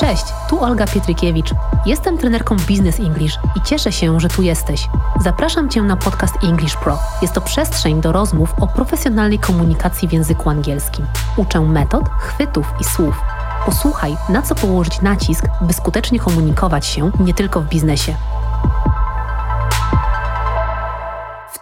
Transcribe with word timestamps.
Cześć, 0.00 0.24
tu 0.48 0.64
Olga 0.64 0.86
Pietrykiewicz. 0.86 1.50
Jestem 1.86 2.18
trenerką 2.18 2.56
Business 2.56 3.00
English 3.00 3.38
i 3.56 3.62
cieszę 3.62 3.92
się, 3.92 4.20
że 4.20 4.28
tu 4.28 4.42
jesteś. 4.42 4.88
Zapraszam 5.20 5.68
Cię 5.68 5.82
na 5.82 5.96
podcast 5.96 6.34
English 6.44 6.76
Pro. 6.76 6.98
Jest 7.22 7.34
to 7.34 7.40
przestrzeń 7.40 8.00
do 8.00 8.12
rozmów 8.12 8.54
o 8.60 8.66
profesjonalnej 8.66 9.38
komunikacji 9.38 10.08
w 10.08 10.12
języku 10.12 10.50
angielskim. 10.50 11.06
Uczę 11.36 11.60
metod, 11.60 12.08
chwytów 12.08 12.74
i 12.80 12.84
słów. 12.84 13.20
Posłuchaj, 13.66 14.16
na 14.28 14.42
co 14.42 14.54
położyć 14.54 15.02
nacisk, 15.02 15.44
by 15.60 15.72
skutecznie 15.72 16.18
komunikować 16.18 16.86
się 16.86 17.10
nie 17.20 17.34
tylko 17.34 17.60
w 17.60 17.68
biznesie. 17.68 18.16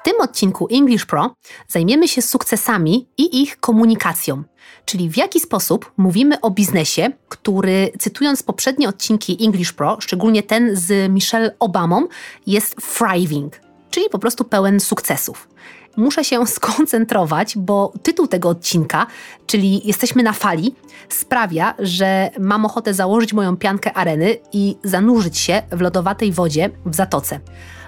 Tym 0.04 0.20
odcinku 0.20 0.68
English 0.70 1.06
Pro 1.06 1.34
zajmiemy 1.68 2.08
się 2.08 2.22
sukcesami 2.22 3.08
i 3.18 3.42
ich 3.42 3.60
komunikacją, 3.60 4.42
czyli 4.84 5.10
w 5.10 5.16
jaki 5.16 5.40
sposób 5.40 5.92
mówimy 5.96 6.40
o 6.40 6.50
biznesie, 6.50 7.10
który, 7.28 7.92
cytując 7.98 8.42
poprzednie 8.42 8.88
odcinki 8.88 9.44
English 9.44 9.72
Pro, 9.72 9.96
szczególnie 10.00 10.42
ten 10.42 10.76
z 10.76 11.12
Michelle 11.12 11.54
Obamą, 11.58 12.06
jest 12.46 12.76
thriving, 12.76 13.60
czyli 13.94 14.10
po 14.10 14.18
prostu 14.18 14.44
pełen 14.44 14.80
sukcesów. 14.80 15.48
Muszę 15.96 16.24
się 16.24 16.46
skoncentrować, 16.56 17.58
bo 17.58 17.92
tytuł 18.02 18.26
tego 18.26 18.48
odcinka, 18.48 19.06
czyli 19.46 19.80
Jesteśmy 19.84 20.22
na 20.22 20.32
fali, 20.32 20.74
sprawia, 21.08 21.74
że 21.78 22.30
mam 22.38 22.64
ochotę 22.64 22.94
założyć 22.94 23.32
moją 23.32 23.56
piankę 23.56 23.92
areny 23.92 24.36
i 24.52 24.76
zanurzyć 24.84 25.38
się 25.38 25.62
w 25.72 25.80
lodowatej 25.80 26.32
wodzie 26.32 26.70
w 26.86 26.94
zatoce. 26.94 27.40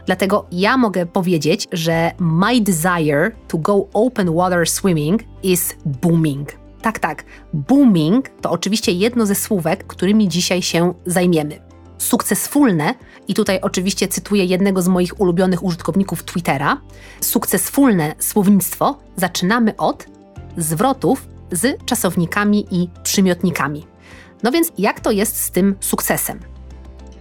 Dlatego 0.07 0.47
ja 0.53 0.77
mogę 0.77 1.07
powiedzieć, 1.07 1.69
że 1.73 2.13
my 2.19 2.61
desire 2.61 3.33
to 3.49 3.59
go 3.59 3.87
open 3.93 4.35
water 4.35 4.69
swimming 4.69 5.23
is 5.43 5.75
booming. 5.85 6.49
Tak, 6.83 6.99
tak. 6.99 7.25
Booming 7.53 8.29
to 8.41 8.51
oczywiście 8.51 8.93
jedno 8.93 9.27
ze 9.27 9.35
słówek, 9.35 9.87
którymi 9.87 10.29
dzisiaj 10.29 10.63
się 10.63 10.95
zajmiemy. 11.07 11.66
Sukcesfulne, 11.99 12.95
i 13.29 13.35
tutaj 13.35 13.61
oczywiście 13.63 14.09
cytuję 14.09 14.45
jednego 14.45 14.83
z 14.83 14.89
moich 14.89 15.21
ulubionych 15.21 15.63
użytkowników 15.63 16.25
Twittera, 16.25 16.81
sukcesfulne 17.21 18.15
słownictwo 18.19 18.99
zaczynamy 19.17 19.77
od 19.77 20.07
zwrotów 20.57 21.29
z 21.53 21.85
czasownikami 21.85 22.67
i 22.71 22.89
przymiotnikami. 23.03 23.87
No 24.43 24.53
więc 24.53 24.73
jak 24.79 25.01
to 25.01 25.11
jest 25.11 25.37
z 25.37 25.51
tym 25.51 25.75
sukcesem? 25.81 26.41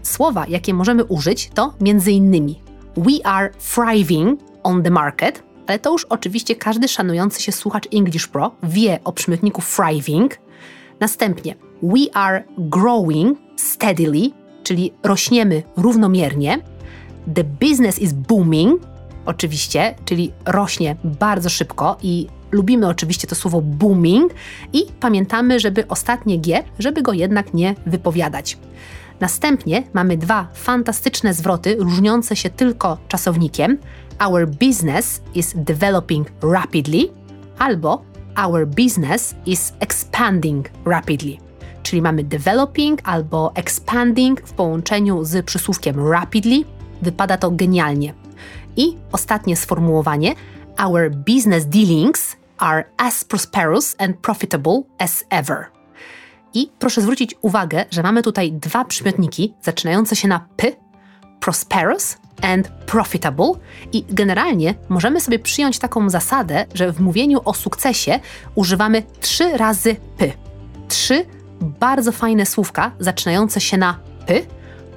Słowa, 0.03 0.45
jakie 0.47 0.73
możemy 0.73 1.03
użyć, 1.03 1.49
to 1.53 1.73
innymi 2.07 2.61
We 2.97 3.25
are 3.25 3.49
thriving 3.73 4.39
on 4.63 4.83
the 4.83 4.89
market, 4.89 5.43
ale 5.67 5.79
to 5.79 5.91
już 5.91 6.05
oczywiście 6.05 6.55
każdy 6.55 6.87
szanujący 6.87 7.41
się 7.41 7.51
słuchacz 7.51 7.87
English 7.93 8.27
Pro 8.27 8.51
wie 8.63 8.99
o 9.03 9.11
przymiotniku 9.11 9.61
thriving. 9.61 10.37
Następnie 10.99 11.55
we 11.83 12.15
are 12.17 12.43
growing 12.57 13.37
steadily, 13.55 14.31
czyli 14.65 14.93
rośniemy 15.03 15.63
równomiernie. 15.77 16.59
The 17.33 17.43
business 17.43 17.99
is 17.99 18.13
booming, 18.13 18.81
oczywiście, 19.25 19.95
czyli 20.05 20.31
rośnie 20.45 20.95
bardzo 21.03 21.49
szybko 21.49 21.97
i 22.03 22.27
lubimy 22.51 22.87
oczywiście 22.87 23.27
to 23.27 23.35
słowo 23.35 23.61
booming 23.61 24.33
i 24.73 24.85
pamiętamy, 24.99 25.59
żeby 25.59 25.87
ostatnie 25.87 26.39
G, 26.39 26.63
żeby 26.79 27.01
go 27.01 27.13
jednak 27.13 27.53
nie 27.53 27.75
wypowiadać. 27.85 28.57
Następnie 29.19 29.83
mamy 29.93 30.17
dwa 30.17 30.47
fantastyczne 30.53 31.33
zwroty, 31.33 31.75
różniące 31.79 32.35
się 32.35 32.49
tylko 32.49 32.97
czasownikiem. 33.07 33.77
Our 34.25 34.47
business 34.47 35.21
is 35.35 35.53
developing 35.55 36.27
rapidly 36.41 36.99
albo 37.59 38.15
Our 38.37 38.65
business 38.65 39.35
is 39.45 39.73
expanding 39.79 40.69
rapidly. 40.85 41.44
Czyli 41.85 42.01
mamy 42.01 42.23
developing 42.23 43.01
albo 43.03 43.51
expanding 43.55 44.41
w 44.41 44.53
połączeniu 44.53 45.23
z 45.23 45.45
przysłówkiem 45.45 46.07
rapidly. 46.07 46.63
Wypada 47.01 47.37
to 47.37 47.51
genialnie. 47.51 48.13
I 48.77 48.97
ostatnie 49.11 49.55
sformułowanie: 49.55 50.35
Our 50.85 51.11
business 51.11 51.65
dealings 51.65 52.35
are 52.57 52.83
as 52.97 53.23
prosperous 53.23 53.95
and 53.97 54.17
profitable 54.17 54.81
as 54.97 55.25
ever. 55.29 55.65
I 56.53 56.69
proszę 56.79 57.01
zwrócić 57.01 57.35
uwagę, 57.41 57.85
że 57.91 58.03
mamy 58.03 58.23
tutaj 58.23 58.51
dwa 58.51 58.85
przymiotniki 58.85 59.53
zaczynające 59.61 60.15
się 60.15 60.27
na 60.27 60.47
p, 60.57 60.71
prosperous 61.39 62.17
and 62.41 62.67
profitable 62.67 63.51
i 63.93 64.05
generalnie 64.09 64.75
możemy 64.89 65.21
sobie 65.21 65.39
przyjąć 65.39 65.79
taką 65.79 66.09
zasadę, 66.09 66.65
że 66.73 66.91
w 66.91 66.99
mówieniu 66.99 67.41
o 67.45 67.53
sukcesie 67.53 68.19
używamy 68.55 69.03
trzy 69.21 69.57
razy 69.57 69.95
p. 70.17 70.31
Trzy 70.87 71.25
bardzo 71.65 72.11
fajne 72.11 72.45
słówka 72.45 72.91
zaczynające 72.99 73.61
się 73.61 73.77
na 73.77 73.99
p, 74.25 74.41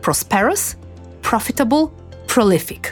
prosperous, 0.03 0.77
profitable, 1.23 1.87
prolific. 2.27 2.83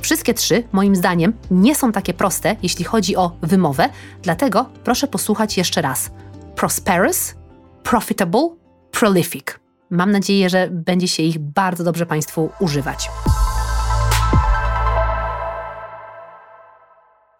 Wszystkie 0.00 0.34
trzy, 0.34 0.64
moim 0.72 0.96
zdaniem, 0.96 1.32
nie 1.50 1.74
są 1.74 1.92
takie 1.92 2.14
proste, 2.14 2.56
jeśli 2.62 2.84
chodzi 2.84 3.16
o 3.16 3.36
wymowę, 3.42 3.88
dlatego 4.22 4.66
proszę 4.84 5.08
posłuchać 5.08 5.56
jeszcze 5.56 5.82
raz. 5.82 6.10
Prosperous, 6.56 7.34
profitable, 7.82 8.48
prolific. 8.90 9.46
Mam 9.90 10.10
nadzieję, 10.10 10.50
że 10.50 10.68
będzie 10.70 11.08
się 11.08 11.22
ich 11.22 11.38
bardzo 11.38 11.84
dobrze 11.84 12.06
Państwu 12.06 12.50
używać. 12.60 13.10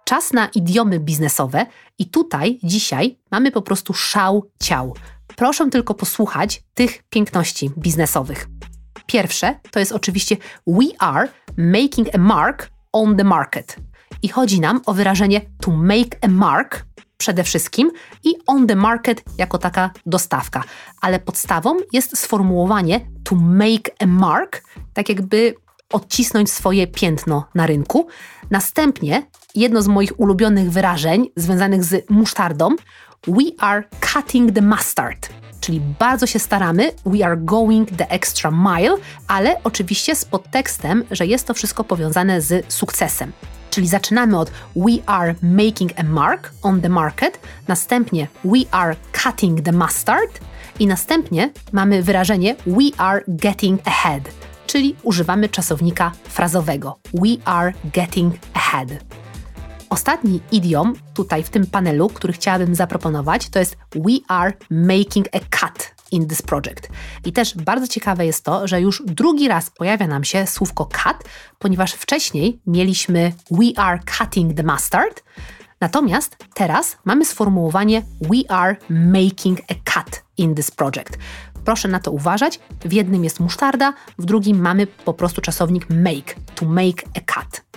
Czas 0.04 0.32
na 0.32 0.48
idiomy 0.48 1.00
biznesowe 1.00 1.66
i 1.98 2.06
tutaj 2.06 2.58
dzisiaj 2.62 3.18
mamy 3.30 3.50
po 3.50 3.62
prostu 3.62 3.94
szał 3.94 4.50
ciał. 4.62 4.94
Proszę 5.36 5.70
tylko 5.70 5.94
posłuchać 5.94 6.62
tych 6.74 7.02
piękności 7.10 7.70
biznesowych. 7.78 8.46
Pierwsze 9.06 9.60
to 9.70 9.78
jest 9.78 9.92
oczywiście 9.92 10.36
we 10.66 10.84
are 10.98 11.28
making 11.56 12.14
a 12.14 12.18
mark 12.18 12.70
on 12.92 13.16
the 13.16 13.24
market. 13.24 13.76
I 14.22 14.28
chodzi 14.28 14.60
nam 14.60 14.80
o 14.86 14.94
wyrażenie 14.94 15.40
to 15.60 15.70
make 15.70 16.24
a 16.24 16.28
mark 16.28 16.84
przede 17.16 17.44
wszystkim 17.44 17.90
i 18.24 18.34
on 18.46 18.66
the 18.66 18.76
market 18.76 19.22
jako 19.38 19.58
taka 19.58 19.90
dostawka. 20.06 20.64
Ale 21.00 21.20
podstawą 21.20 21.76
jest 21.92 22.18
sformułowanie 22.18 23.00
to 23.24 23.34
make 23.34 23.90
a 24.00 24.06
mark, 24.06 24.62
tak 24.94 25.08
jakby 25.08 25.54
odcisnąć 25.92 26.52
swoje 26.52 26.86
piętno 26.86 27.44
na 27.54 27.66
rynku. 27.66 28.06
Następnie 28.50 29.26
jedno 29.54 29.82
z 29.82 29.88
moich 29.88 30.20
ulubionych 30.20 30.70
wyrażeń 30.70 31.30
związanych 31.36 31.84
z 31.84 32.10
musztardą 32.10 32.68
we 33.26 33.44
are 33.58 33.84
cutting 34.12 34.52
the 34.52 34.62
mustard. 34.62 35.28
Czyli 35.60 35.80
bardzo 35.80 36.26
się 36.26 36.38
staramy, 36.38 36.92
we 37.06 37.26
are 37.26 37.36
going 37.36 37.90
the 37.96 38.10
extra 38.10 38.50
mile, 38.50 38.96
ale 39.28 39.56
oczywiście 39.64 40.16
z 40.16 40.24
podtekstem, 40.24 41.04
że 41.10 41.26
jest 41.26 41.46
to 41.46 41.54
wszystko 41.54 41.84
powiązane 41.84 42.40
z 42.40 42.72
sukcesem. 42.72 43.32
Czyli 43.70 43.88
zaczynamy 43.88 44.38
od 44.38 44.50
we 44.76 44.92
are 45.06 45.34
making 45.42 45.92
a 45.96 46.02
mark 46.02 46.50
on 46.62 46.80
the 46.80 46.88
market, 46.88 47.40
następnie 47.68 48.28
we 48.44 48.58
are 48.70 48.96
cutting 49.24 49.60
the 49.60 49.72
mustard 49.72 50.40
i 50.78 50.86
następnie 50.86 51.50
mamy 51.72 52.02
wyrażenie 52.02 52.56
we 52.66 53.00
are 53.00 53.22
getting 53.28 53.80
ahead, 53.84 54.22
czyli 54.66 54.96
używamy 55.02 55.48
czasownika 55.48 56.12
frazowego 56.24 56.98
we 57.14 57.28
are 57.44 57.72
getting 57.84 58.34
ahead. 58.54 58.88
Ostatni 59.92 60.40
idiom 60.52 60.94
tutaj 61.14 61.42
w 61.42 61.50
tym 61.50 61.66
panelu, 61.66 62.08
który 62.08 62.32
chciałabym 62.32 62.74
zaproponować, 62.74 63.48
to 63.48 63.58
jest 63.58 63.76
we 63.94 64.12
are 64.28 64.52
making 64.70 65.26
a 65.32 65.38
cut 65.38 65.94
in 66.10 66.28
this 66.28 66.42
project. 66.42 66.88
I 67.24 67.32
też 67.32 67.54
bardzo 67.56 67.88
ciekawe 67.88 68.26
jest 68.26 68.44
to, 68.44 68.68
że 68.68 68.80
już 68.80 69.02
drugi 69.06 69.48
raz 69.48 69.70
pojawia 69.70 70.06
nam 70.06 70.24
się 70.24 70.46
słówko 70.46 70.86
cut, 70.86 71.28
ponieważ 71.58 71.92
wcześniej 71.92 72.60
mieliśmy 72.66 73.32
we 73.50 73.66
are 73.76 74.00
cutting 74.18 74.56
the 74.56 74.62
mustard, 74.62 75.22
natomiast 75.80 76.36
teraz 76.54 76.96
mamy 77.04 77.24
sformułowanie 77.24 78.02
we 78.20 78.50
are 78.50 78.76
making 78.90 79.60
a 79.60 79.74
cut 79.94 80.22
in 80.36 80.54
this 80.54 80.70
project. 80.70 81.18
Proszę 81.64 81.88
na 81.88 82.00
to 82.00 82.10
uważać. 82.10 82.60
W 82.84 82.92
jednym 82.92 83.24
jest 83.24 83.40
musztarda, 83.40 83.92
w 84.18 84.24
drugim 84.24 84.60
mamy 84.60 84.86
po 84.86 85.14
prostu 85.14 85.40
czasownik 85.40 85.86
make, 85.90 86.36
to 86.54 86.66
make 86.66 87.04
a 87.16 87.34
cut. 87.34 87.71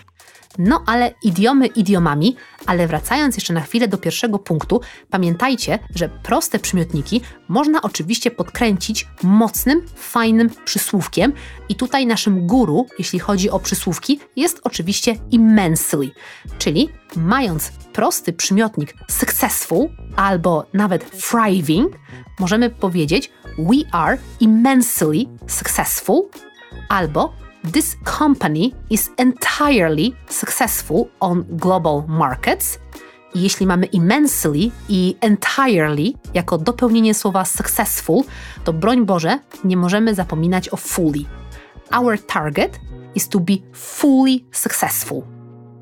No 0.57 0.83
ale 0.85 1.13
idiomy 1.23 1.67
idiomami, 1.67 2.35
ale 2.65 2.87
wracając 2.87 3.35
jeszcze 3.35 3.53
na 3.53 3.61
chwilę 3.61 3.87
do 3.87 3.97
pierwszego 3.97 4.39
punktu, 4.39 4.81
pamiętajcie, 5.09 5.79
że 5.95 6.09
proste 6.09 6.59
przymiotniki 6.59 7.21
można 7.47 7.81
oczywiście 7.81 8.31
podkręcić 8.31 9.07
mocnym, 9.23 9.81
fajnym 9.95 10.49
przysłówkiem. 10.65 11.33
I 11.69 11.75
tutaj 11.75 12.07
naszym 12.07 12.47
guru, 12.47 12.87
jeśli 12.99 13.19
chodzi 13.19 13.49
o 13.49 13.59
przysłówki, 13.59 14.19
jest 14.35 14.61
oczywiście 14.63 15.15
immensely, 15.31 16.11
czyli 16.57 16.89
mając 17.15 17.71
prosty 17.71 18.33
przymiotnik 18.33 18.93
successful 19.07 19.89
albo 20.15 20.65
nawet 20.73 21.11
thriving, 21.21 21.95
możemy 22.39 22.69
powiedzieć 22.69 23.31
we 23.57 23.75
are 23.91 24.17
immensely 24.39 25.25
successful 25.47 26.21
albo 26.89 27.44
this 27.71 27.97
company 28.19 28.73
is 28.89 29.11
entirely 29.17 30.13
successful 30.29 31.07
on 31.19 31.45
global 31.49 32.03
markets, 32.07 32.79
jeśli 33.35 33.67
mamy 33.67 33.85
immensely 33.85 34.71
i 34.89 35.15
entirely 35.21 36.13
jako 36.33 36.57
dopełnienie 36.57 37.13
słowa 37.13 37.45
successful, 37.45 38.23
to 38.63 38.73
broń 38.73 39.05
Boże, 39.05 39.39
nie 39.63 39.77
możemy 39.77 40.15
zapominać 40.15 40.69
o 40.69 40.77
fully. 40.77 41.25
Our 41.91 42.19
target 42.19 42.79
is 43.15 43.29
to 43.29 43.39
be 43.39 43.53
fully 43.73 44.45
successful. 44.51 45.21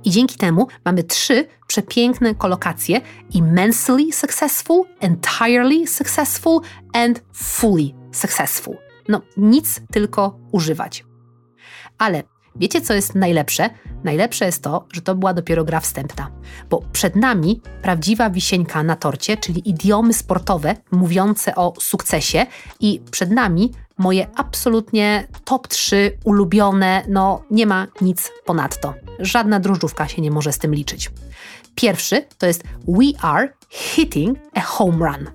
I 0.03 0.12
dzięki 0.12 0.38
temu 0.38 0.68
mamy 0.85 1.03
trzy 1.03 1.47
przepiękne 1.68 2.35
kolokacje: 2.35 3.01
immensely 3.33 4.12
successful, 4.12 4.83
entirely 5.00 5.88
successful 5.88 6.59
and 6.94 7.21
fully 7.33 7.95
successful. 8.12 8.75
No, 9.07 9.21
nic 9.38 9.81
tylko 9.91 10.39
używać. 10.51 11.12
Ale 11.98 12.24
wiecie, 12.56 12.81
co 12.81 12.94
jest 12.94 13.16
najlepsze? 13.16 13.69
Najlepsze 14.04 14.45
jest 14.45 14.63
to, 14.63 14.86
że 14.94 15.01
to 15.01 15.16
była 15.16 15.34
dopiero 15.34 15.63
gra 15.63 15.80
wstępna, 15.80 16.30
bo 16.69 16.81
przed 16.92 17.16
nami 17.16 17.62
prawdziwa 17.81 18.30
wisienka 18.30 18.84
na 18.84 18.95
torcie, 18.95 19.38
czyli 19.38 19.69
idiomy 19.69 20.13
sportowe 20.13 20.75
mówiące 20.92 21.56
o 21.56 21.74
sukcesie, 21.80 22.45
i 22.80 23.01
przed 23.12 23.31
nami 23.31 23.72
moje 23.98 24.28
absolutnie 24.36 25.28
top 25.44 25.68
3 25.68 26.18
ulubione, 26.24 27.04
no 27.07 27.44
nie 27.51 27.66
ma 27.66 27.88
nic 28.01 28.31
ponadto. 28.45 28.94
Żadna 29.19 29.60
drożdżówka 29.60 30.07
się 30.07 30.22
nie 30.22 30.31
może 30.31 30.51
z 30.51 30.57
tym 30.57 30.75
liczyć. 30.75 31.12
Pierwszy 31.75 32.25
to 32.38 32.45
jest 32.45 32.63
We 32.88 33.06
are 33.22 33.54
hitting 33.69 34.40
a 34.56 34.62
home 34.62 34.98
run. 34.98 35.31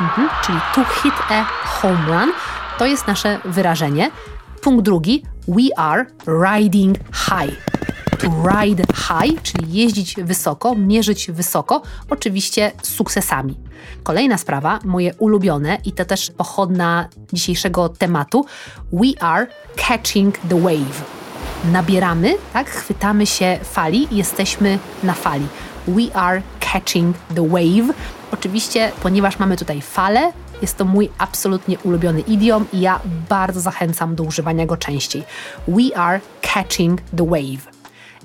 Mhm, 0.00 0.28
czyli 0.44 0.58
to 0.74 0.84
hit 0.84 1.14
a 1.28 1.44
home 1.64 2.06
run 2.06 2.32
to 2.78 2.86
jest 2.86 3.06
nasze 3.06 3.40
wyrażenie. 3.44 4.10
Punkt 4.64 4.84
drugi, 4.84 5.22
we 5.48 5.68
are 5.76 6.06
riding 6.26 6.98
high. 7.12 7.52
To 8.18 8.28
ride 8.28 8.84
high, 8.94 9.42
czyli 9.42 9.72
jeździć 9.72 10.16
wysoko, 10.16 10.74
mierzyć 10.74 11.30
wysoko, 11.30 11.82
oczywiście 12.10 12.72
z 12.82 12.88
sukcesami. 12.88 13.58
Kolejna 14.02 14.38
sprawa, 14.38 14.78
moje 14.84 15.14
ulubione 15.14 15.78
i 15.84 15.92
to 15.92 16.04
też 16.04 16.30
pochodna 16.30 17.08
dzisiejszego 17.32 17.88
tematu, 17.88 18.46
we 18.92 19.22
are 19.22 19.46
catching 19.76 20.38
the 20.38 20.60
wave. 20.60 21.04
Nabieramy, 21.72 22.34
tak, 22.52 22.70
chwytamy 22.70 23.26
się 23.26 23.58
fali, 23.62 24.08
jesteśmy 24.10 24.78
na 25.02 25.14
fali. 25.14 25.46
We 25.88 26.16
are 26.16 26.42
catching 26.60 27.16
the 27.34 27.48
wave. 27.48 27.96
Oczywiście, 28.32 28.92
ponieważ 29.02 29.38
mamy 29.38 29.56
tutaj 29.56 29.82
falę, 29.82 30.32
jest 30.62 30.76
to 30.76 30.84
mój 30.84 31.10
absolutnie 31.18 31.78
ulubiony 31.78 32.20
idiom 32.20 32.66
i 32.72 32.80
ja 32.80 33.00
bardzo 33.28 33.60
zachęcam 33.60 34.14
do 34.14 34.24
używania 34.24 34.66
go 34.66 34.76
częściej. 34.76 35.24
We 35.68 35.96
are 35.96 36.20
catching 36.54 37.00
the 37.16 37.26
wave. 37.26 37.74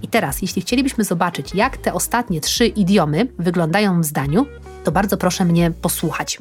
I 0.04 0.08
teraz, 0.08 0.42
jeśli 0.42 0.62
chcielibyśmy 0.62 1.04
zobaczyć, 1.04 1.56
jak 1.56 1.78
te 1.78 1.94
ostatnie 1.94 2.42
trzy 2.42 2.68
idiomy 2.68 3.28
wyglądają 3.40 4.02
w 4.02 4.06
zdaniu, 4.06 4.46
to 4.84 4.92
bardzo 4.92 5.18
proszę 5.18 5.46
mnie 5.46 5.72
posłuchać. 5.72 6.38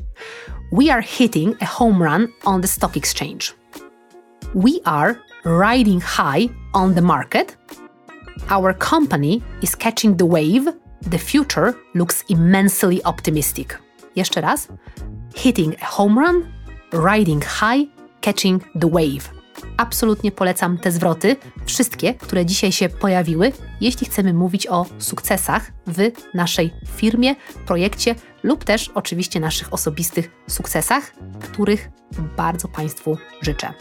We 0.73 0.93
are 0.93 1.02
hitting 1.02 1.56
a 1.62 1.67
home 1.67 2.06
run 2.06 2.29
on 2.44 2.62
the 2.62 2.69
stock 2.69 2.96
exchange. 2.96 3.44
We 4.55 4.70
are 4.85 5.14
riding 5.44 6.05
high 6.05 6.50
on 6.73 6.94
the 6.94 7.02
market. 7.02 7.58
Our 8.50 8.79
company 8.79 9.40
is 9.62 9.76
catching 9.76 10.19
the 10.19 10.29
wave. 10.29 10.75
The 11.11 11.19
future 11.19 11.73
looks 11.94 12.25
immensely 12.29 13.02
optimistic. 13.02 13.79
Jeszcze 14.17 14.40
raz 14.40 14.69
hitting 15.34 15.75
a 15.82 15.86
home 15.86 16.20
run, 16.20 16.52
riding 16.92 17.44
high, 17.44 17.88
catching 18.20 18.62
the 18.80 18.90
wave. 18.90 19.38
Absolutnie 19.76 20.32
polecam 20.32 20.78
te 20.78 20.92
zwroty, 20.92 21.36
wszystkie, 21.66 22.14
które 22.14 22.46
dzisiaj 22.46 22.72
się 22.72 22.88
pojawiły, 22.88 23.52
jeśli 23.80 24.06
chcemy 24.06 24.34
mówić 24.34 24.66
o 24.66 24.86
sukcesach 24.98 25.72
w 25.86 26.10
naszej 26.34 26.70
firmie, 26.96 27.34
projekcie 27.66 28.14
lub 28.42 28.64
też 28.64 28.90
oczywiście 28.94 29.40
naszych 29.40 29.72
osobistych 29.72 30.30
sukcesach, 30.48 31.12
których 31.40 31.90
bardzo 32.36 32.69
Państwu 32.69 33.19
życzę. 33.42 33.72